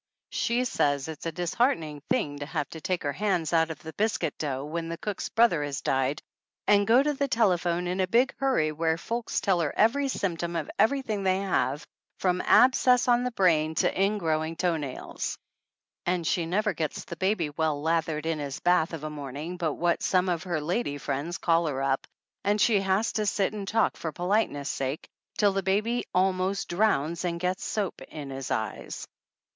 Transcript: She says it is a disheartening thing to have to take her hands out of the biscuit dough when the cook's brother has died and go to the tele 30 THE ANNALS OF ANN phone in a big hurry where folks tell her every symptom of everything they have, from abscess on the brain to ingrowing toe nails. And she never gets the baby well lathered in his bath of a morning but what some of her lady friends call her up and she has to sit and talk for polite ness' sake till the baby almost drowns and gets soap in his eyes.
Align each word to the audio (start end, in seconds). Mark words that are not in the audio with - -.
She 0.31 0.65
says 0.65 1.07
it 1.07 1.19
is 1.19 1.25
a 1.27 1.31
disheartening 1.31 2.01
thing 2.09 2.39
to 2.39 2.45
have 2.47 2.67
to 2.71 2.81
take 2.81 3.03
her 3.03 3.11
hands 3.13 3.53
out 3.53 3.69
of 3.69 3.77
the 3.83 3.93
biscuit 3.93 4.35
dough 4.39 4.65
when 4.65 4.89
the 4.89 4.97
cook's 4.97 5.29
brother 5.29 5.63
has 5.63 5.81
died 5.81 6.23
and 6.65 6.87
go 6.87 7.03
to 7.03 7.13
the 7.13 7.27
tele 7.27 7.51
30 7.51 7.51
THE 7.51 7.51
ANNALS 7.51 7.53
OF 7.53 7.67
ANN 7.67 7.77
phone 7.77 7.87
in 7.87 7.99
a 7.99 8.07
big 8.07 8.35
hurry 8.39 8.71
where 8.71 8.97
folks 8.97 9.39
tell 9.39 9.59
her 9.59 9.71
every 9.77 10.07
symptom 10.07 10.55
of 10.55 10.71
everything 10.79 11.21
they 11.21 11.37
have, 11.41 11.85
from 12.17 12.41
abscess 12.43 13.07
on 13.07 13.23
the 13.23 13.29
brain 13.29 13.75
to 13.75 13.91
ingrowing 14.03 14.55
toe 14.55 14.75
nails. 14.75 15.37
And 16.07 16.25
she 16.25 16.47
never 16.47 16.73
gets 16.73 17.03
the 17.05 17.15
baby 17.15 17.51
well 17.51 17.79
lathered 17.79 18.25
in 18.25 18.39
his 18.39 18.59
bath 18.59 18.93
of 18.93 19.03
a 19.03 19.09
morning 19.11 19.55
but 19.57 19.73
what 19.73 20.01
some 20.01 20.29
of 20.29 20.41
her 20.45 20.59
lady 20.59 20.97
friends 20.97 21.37
call 21.37 21.67
her 21.67 21.83
up 21.83 22.07
and 22.43 22.59
she 22.59 22.79
has 22.79 23.11
to 23.11 23.27
sit 23.27 23.53
and 23.53 23.67
talk 23.67 23.97
for 23.97 24.11
polite 24.11 24.49
ness' 24.49 24.67
sake 24.67 25.07
till 25.37 25.53
the 25.53 25.61
baby 25.61 26.05
almost 26.11 26.69
drowns 26.69 27.23
and 27.23 27.39
gets 27.39 27.63
soap 27.63 28.01
in 28.01 28.31
his 28.31 28.49
eyes. 28.49 29.07